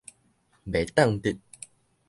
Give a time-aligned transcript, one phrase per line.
[0.65, 1.37] 袂當直